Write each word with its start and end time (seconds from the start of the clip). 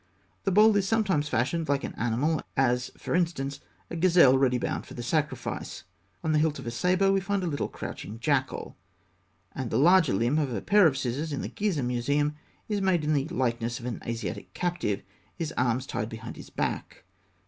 The 0.45 0.51
bowl 0.51 0.75
is 0.77 0.87
sometimes 0.87 1.29
fashioned 1.29 1.69
like 1.69 1.83
an 1.83 1.93
animal 1.93 2.41
as, 2.57 2.89
for 2.97 3.13
instance, 3.13 3.59
a 3.91 3.95
gazelle 3.95 4.35
ready 4.35 4.57
bound 4.57 4.87
for 4.87 4.95
the 4.95 5.03
sacrifice 5.03 5.81
(fig. 5.81 6.21
278). 6.23 6.27
On 6.27 6.31
the 6.31 6.39
hilt 6.39 6.57
of 6.57 6.65
a 6.65 6.71
sabre 6.71 7.11
we 7.11 7.19
find 7.19 7.43
a 7.43 7.45
little 7.45 7.67
crouching 7.67 8.19
jackal; 8.19 8.75
and 9.53 9.69
the 9.69 9.77
larger 9.77 10.13
limb 10.15 10.39
of 10.39 10.51
a 10.51 10.59
pair 10.61 10.87
of 10.87 10.97
scissors 10.97 11.31
in 11.31 11.41
the 11.43 11.49
Gizeh 11.49 11.85
Museum 11.85 12.35
is 12.67 12.81
made 12.81 13.03
in 13.03 13.13
the 13.13 13.27
likeness 13.27 13.79
of 13.79 13.85
an 13.85 14.01
Asiatic 14.03 14.55
captive, 14.55 15.03
his 15.35 15.53
arms 15.55 15.85
tied 15.85 16.09
behind 16.09 16.35
his 16.35 16.49
back. 16.49 17.03